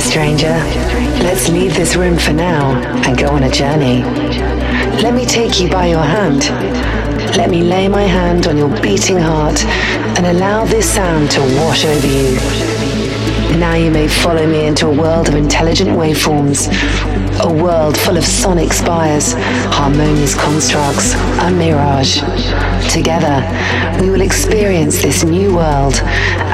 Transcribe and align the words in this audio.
stranger. 0.00 0.54
Let's 1.22 1.48
leave 1.48 1.74
this 1.74 1.94
room 1.96 2.18
for 2.18 2.32
now 2.32 2.76
and 3.06 3.16
go 3.18 3.28
on 3.28 3.42
a 3.42 3.50
journey. 3.50 4.02
Let 5.02 5.14
me 5.14 5.24
take 5.24 5.60
you 5.60 5.70
by 5.70 5.86
your 5.86 6.02
hand. 6.02 6.44
Let 7.36 7.50
me 7.50 7.62
lay 7.62 7.88
my 7.88 8.02
hand 8.02 8.46
on 8.46 8.56
your 8.56 8.70
beating 8.80 9.18
heart 9.18 9.64
and 10.16 10.26
allow 10.26 10.64
this 10.64 10.92
sound 10.92 11.30
to 11.32 11.40
wash 11.58 11.84
over 11.84 12.06
you. 12.06 12.80
Now 13.58 13.74
you 13.74 13.90
may 13.90 14.08
follow 14.08 14.46
me 14.46 14.66
into 14.66 14.86
a 14.86 14.94
world 14.94 15.28
of 15.28 15.34
intelligent 15.34 15.90
waveforms, 15.90 16.68
a 17.40 17.52
world 17.52 17.96
full 17.96 18.16
of 18.16 18.24
sonic 18.24 18.72
spires, 18.72 19.34
harmonious 19.74 20.34
constructs, 20.34 21.14
a 21.14 21.50
mirage. 21.50 22.20
Together, 22.90 23.40
we 24.00 24.10
will 24.10 24.22
experience 24.22 25.02
this 25.02 25.24
new 25.24 25.54
world 25.56 25.94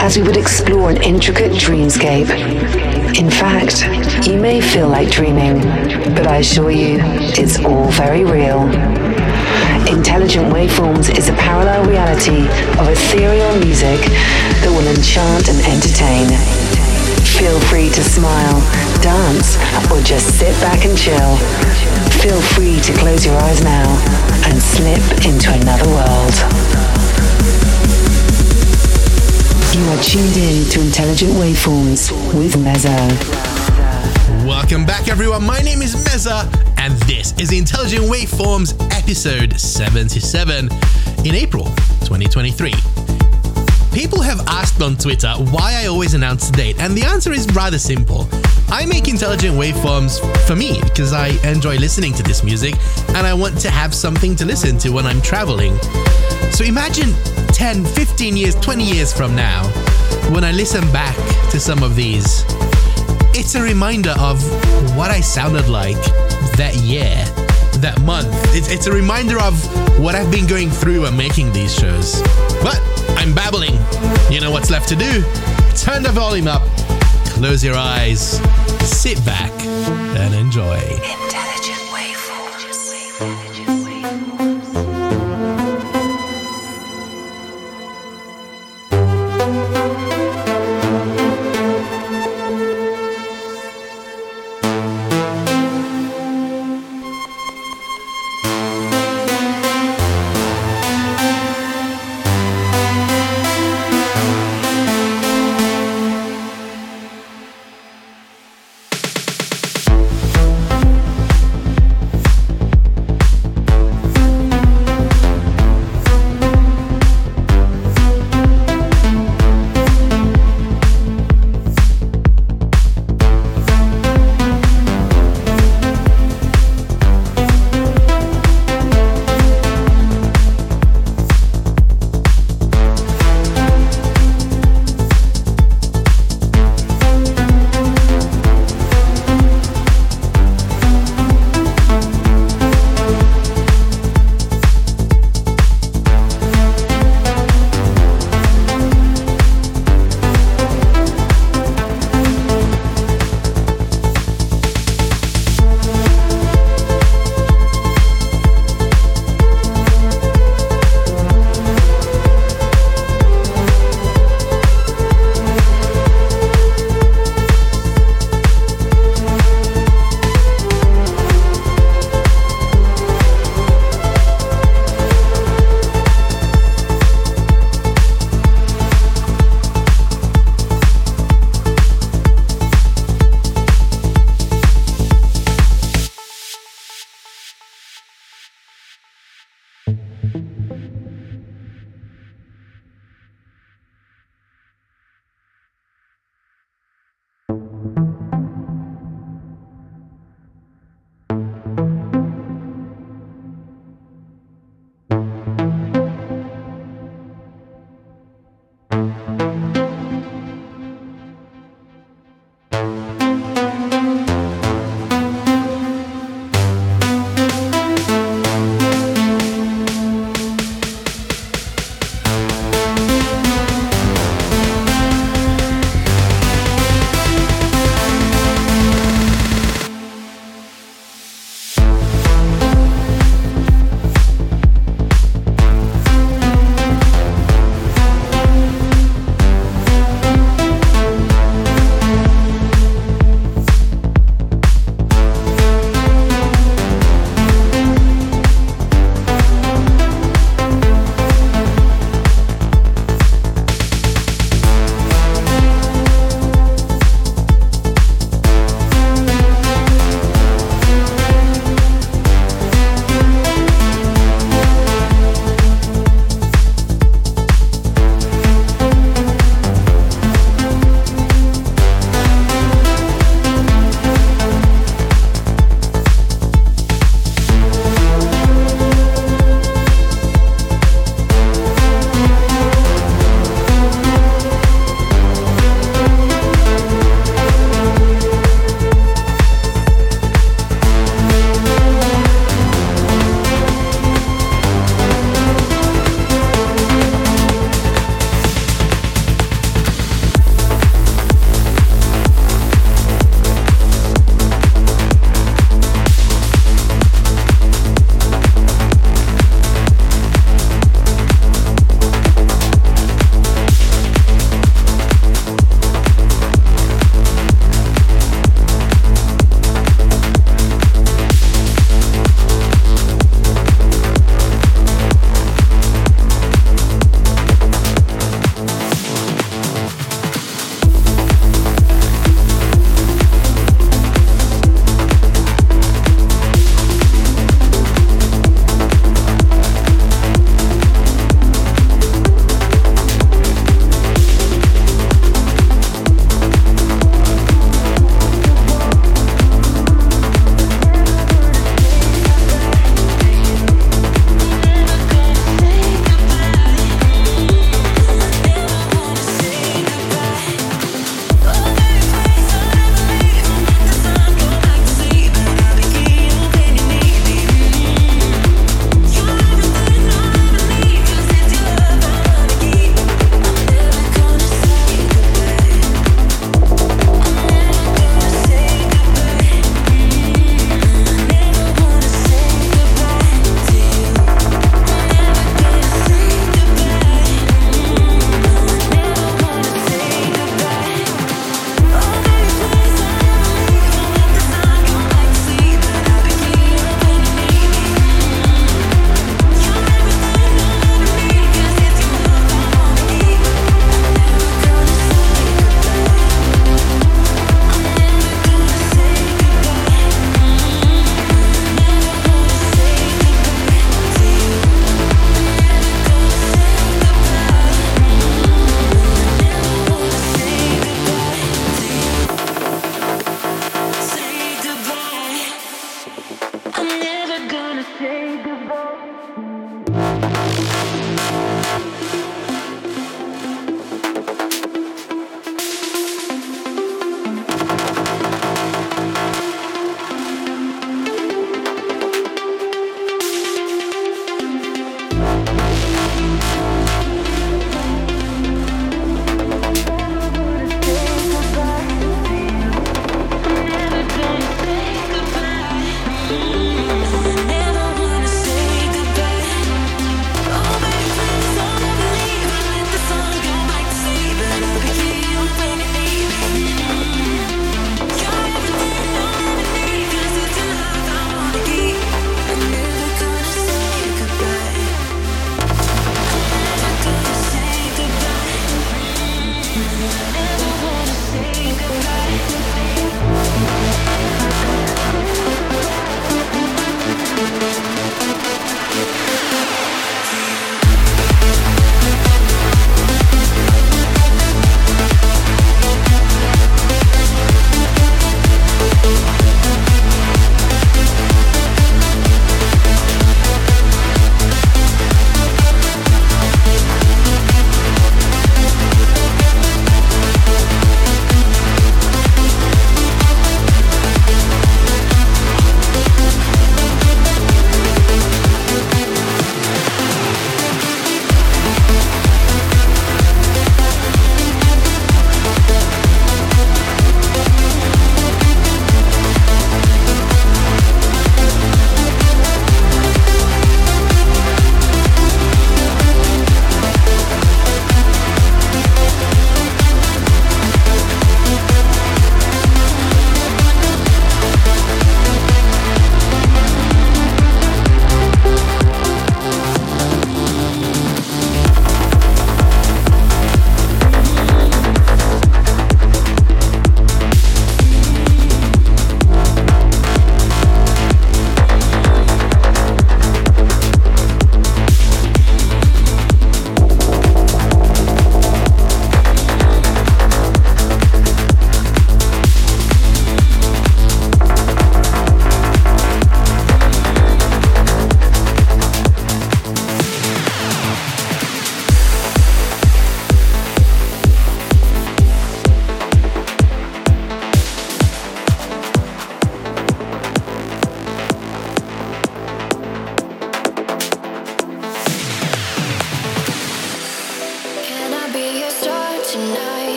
as 0.00 0.16
we 0.16 0.22
would 0.22 0.36
explore 0.36 0.90
an 0.90 1.02
intricate 1.02 1.52
dreamscape. 1.52 2.95
In 3.18 3.30
fact, 3.30 3.80
you 4.28 4.38
may 4.38 4.60
feel 4.60 4.88
like 4.88 5.10
dreaming, 5.10 5.62
but 6.14 6.26
I 6.26 6.36
assure 6.44 6.70
you, 6.70 6.98
it's 7.40 7.58
all 7.64 7.90
very 7.92 8.24
real. 8.24 8.68
Intelligent 9.88 10.52
Waveforms 10.52 11.16
is 11.16 11.30
a 11.30 11.32
parallel 11.32 11.88
reality 11.88 12.44
of 12.76 12.88
ethereal 12.88 13.56
music 13.64 14.00
that 14.60 14.68
will 14.68 14.86
enchant 14.86 15.48
and 15.48 15.56
entertain. 15.64 16.28
Feel 17.40 17.58
free 17.72 17.88
to 17.88 18.04
smile, 18.04 18.60
dance, 19.00 19.56
or 19.90 20.00
just 20.04 20.38
sit 20.38 20.52
back 20.60 20.84
and 20.84 20.92
chill. 20.92 21.36
Feel 22.20 22.40
free 22.52 22.80
to 22.80 22.92
close 23.00 23.24
your 23.24 23.36
eyes 23.36 23.64
now 23.64 23.88
and 24.44 24.60
slip 24.60 25.24
into 25.24 25.48
another 25.56 25.88
world. 25.88 27.05
You 29.76 29.84
are 29.90 30.02
tuned 30.02 30.34
in 30.38 30.64
to 30.70 30.80
Intelligent 30.80 31.32
Waveforms 31.32 32.10
with 32.32 32.54
Meza. 32.54 32.96
Welcome 34.46 34.86
back, 34.86 35.06
everyone. 35.06 35.44
My 35.44 35.58
name 35.58 35.82
is 35.82 35.94
Meza, 35.94 36.44
and 36.78 36.94
this 37.02 37.38
is 37.38 37.52
Intelligent 37.52 38.04
Waveforms 38.04 38.72
episode 38.90 39.60
77 39.60 40.70
in 41.26 41.34
April 41.34 41.66
2023. 42.06 42.72
People 43.92 44.22
have 44.22 44.40
asked 44.48 44.80
on 44.80 44.96
Twitter 44.96 45.34
why 45.50 45.74
I 45.74 45.88
always 45.88 46.14
announce 46.14 46.48
the 46.48 46.56
date, 46.56 46.80
and 46.80 46.96
the 46.96 47.04
answer 47.04 47.32
is 47.32 47.46
rather 47.48 47.78
simple. 47.78 48.26
I 48.68 48.86
make 48.86 49.08
intelligent 49.08 49.56
waveforms 49.56 50.20
for 50.46 50.56
me 50.56 50.80
because 50.84 51.12
I 51.12 51.28
enjoy 51.46 51.76
listening 51.76 52.14
to 52.14 52.22
this 52.22 52.42
music 52.42 52.76
and 53.08 53.26
I 53.26 53.34
want 53.34 53.60
to 53.60 53.70
have 53.70 53.94
something 53.94 54.36
to 54.36 54.46
listen 54.46 54.78
to 54.78 54.88
when 54.88 55.04
I'm 55.04 55.20
traveling. 55.20 55.76
So 56.50 56.64
imagine 56.64 57.12
10, 57.56 57.86
15 57.86 58.36
years, 58.36 58.54
20 58.56 58.84
years 58.84 59.14
from 59.14 59.34
now, 59.34 59.66
when 60.30 60.44
I 60.44 60.52
listen 60.52 60.82
back 60.92 61.16
to 61.52 61.58
some 61.58 61.82
of 61.82 61.96
these, 61.96 62.44
it's 63.32 63.54
a 63.54 63.62
reminder 63.62 64.12
of 64.18 64.42
what 64.94 65.10
I 65.10 65.22
sounded 65.22 65.66
like 65.66 65.96
that 66.58 66.76
year, 66.82 67.16
that 67.80 67.98
month. 68.04 68.28
It's, 68.54 68.70
it's 68.70 68.88
a 68.88 68.92
reminder 68.92 69.40
of 69.40 69.54
what 69.98 70.14
I've 70.14 70.30
been 70.30 70.46
going 70.46 70.68
through 70.68 71.04
when 71.04 71.16
making 71.16 71.50
these 71.54 71.74
shows. 71.74 72.20
But 72.62 72.78
I'm 73.16 73.34
babbling. 73.34 73.78
You 74.30 74.42
know 74.42 74.50
what's 74.50 74.70
left 74.70 74.86
to 74.90 74.94
do? 74.94 75.22
Turn 75.74 76.02
the 76.02 76.12
volume 76.12 76.48
up, 76.48 76.62
close 77.40 77.64
your 77.64 77.76
eyes, 77.76 78.38
sit 78.84 79.24
back, 79.24 79.50
and 80.20 80.34
enjoy. 80.34 80.76
Intelligent 80.76 81.65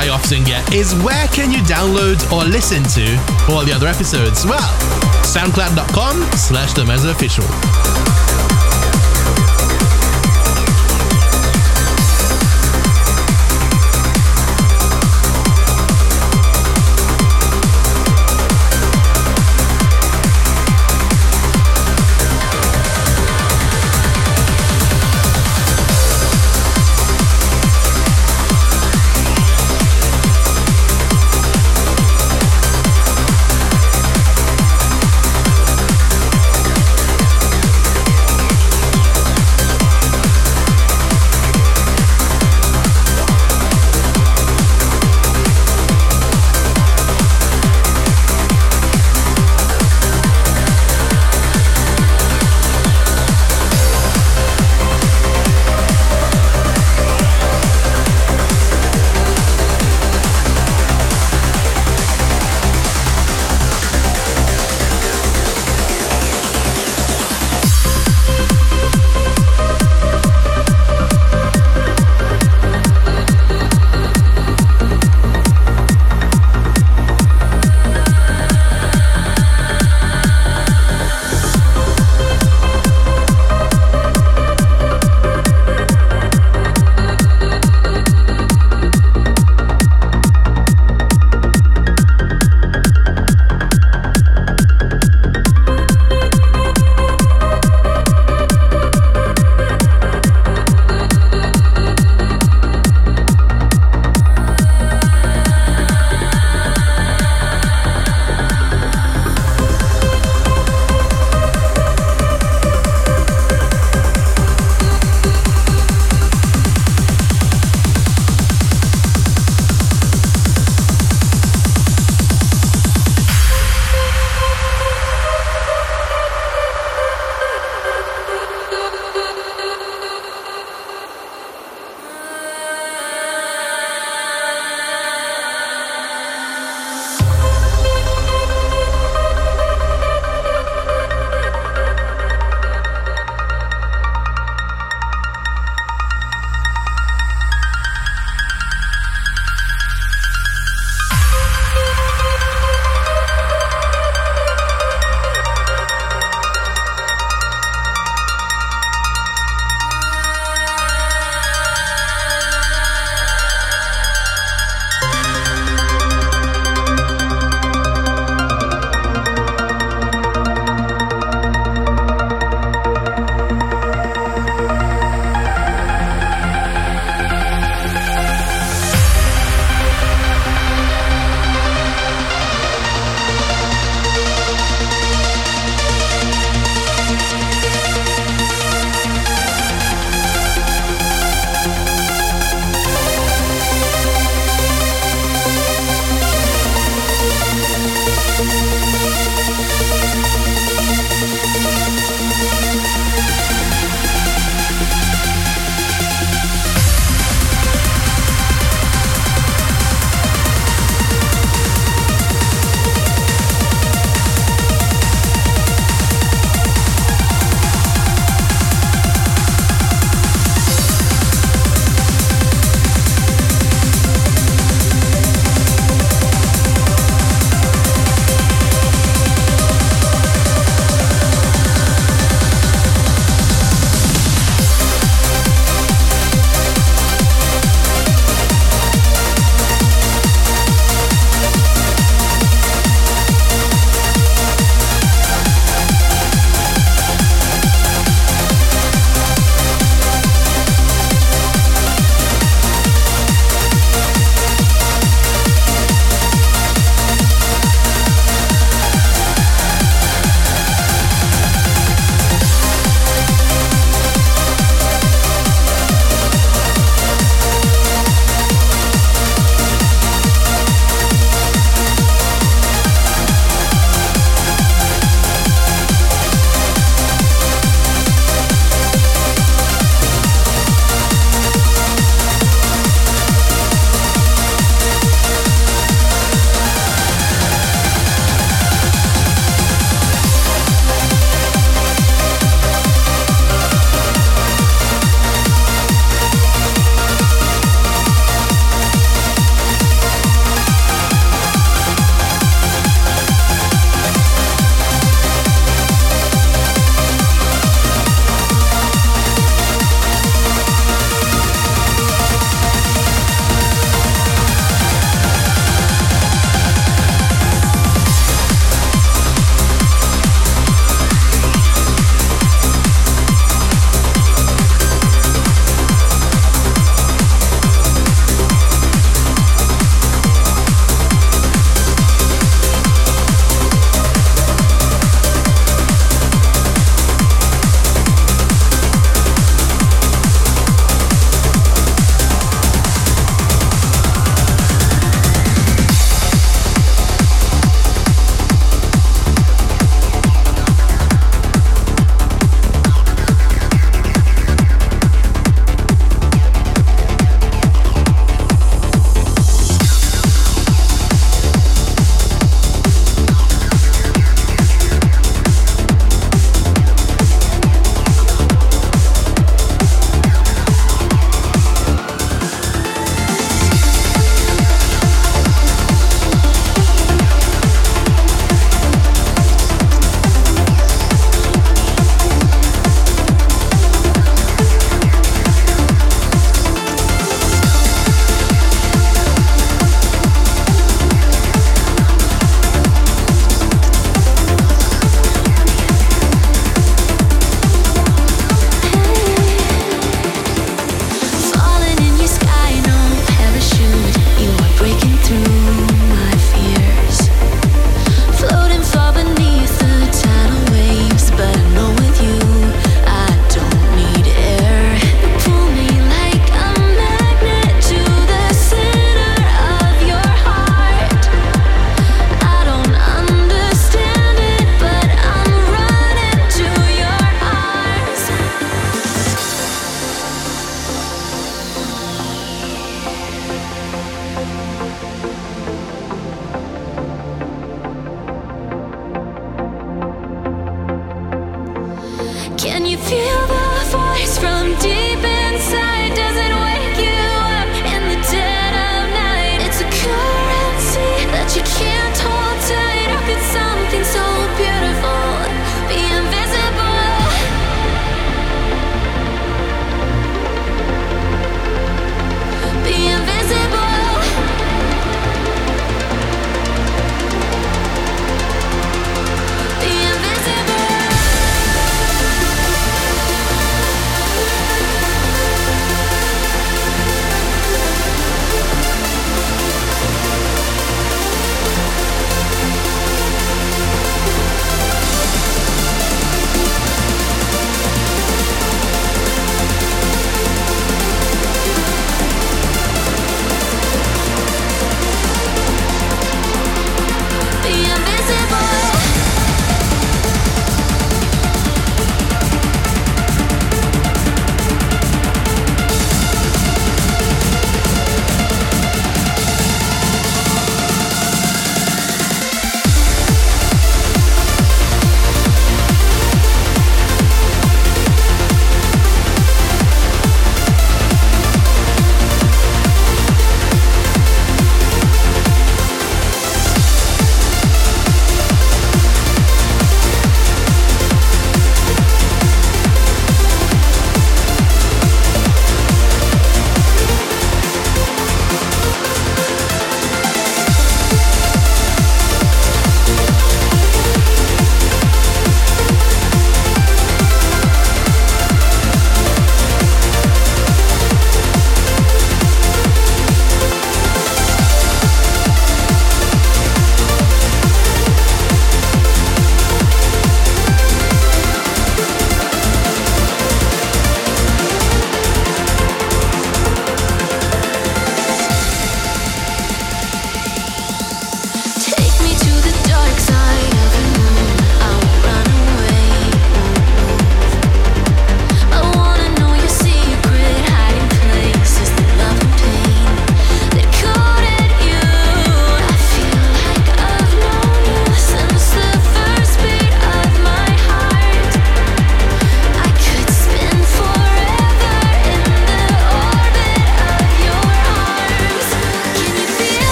I 0.00 0.08
often 0.08 0.44
get 0.44 0.72
is 0.72 0.94
where 1.04 1.26
can 1.28 1.52
you 1.52 1.58
download 1.58 2.24
or 2.32 2.42
listen 2.42 2.82
to 2.96 3.52
all 3.52 3.66
the 3.66 3.72
other 3.74 3.86
episodes? 3.86 4.46
Well, 4.46 4.72
soundcloud.com 5.24 6.22
slash 6.38 6.72
the 6.72 6.86
official. 7.10 7.44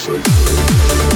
Satan. 0.00 1.09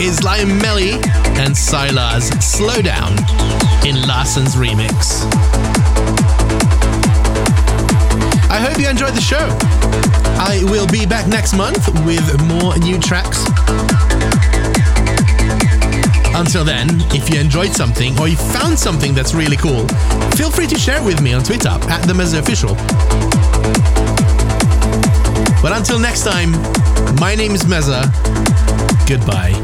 Is 0.00 0.20
Liam 0.20 0.60
Melly 0.62 0.92
and 1.36 1.54
Sylar's 1.54 2.28
Slow 2.42 2.80
Down 2.80 3.12
in 3.86 4.00
Larson's 4.08 4.54
remix. 4.54 5.20
I 8.48 8.58
hope 8.58 8.78
you 8.78 8.88
enjoyed 8.88 9.12
the 9.12 9.20
show. 9.20 9.46
I 10.40 10.62
will 10.64 10.86
be 10.86 11.04
back 11.04 11.28
next 11.28 11.54
month 11.54 11.86
with 12.06 12.24
more 12.48 12.78
new 12.78 12.98
tracks. 12.98 13.44
Until 16.34 16.64
then, 16.64 16.88
if 17.12 17.28
you 17.28 17.38
enjoyed 17.38 17.72
something 17.72 18.18
or 18.18 18.26
you 18.26 18.36
found 18.36 18.78
something 18.78 19.12
that's 19.12 19.34
really 19.34 19.56
cool, 19.56 19.86
feel 20.34 20.50
free 20.50 20.66
to 20.68 20.78
share 20.78 20.96
it 20.96 21.04
with 21.04 21.20
me 21.20 21.34
on 21.34 21.44
Twitter 21.44 21.68
at 21.68 22.00
the 22.06 22.14
Meza 22.14 22.38
Official. 22.38 22.74
But 25.60 25.76
until 25.76 25.98
next 25.98 26.24
time, 26.24 26.52
my 27.20 27.34
name 27.34 27.52
is 27.52 27.64
Meza. 27.64 28.08
Goodbye. 29.06 29.59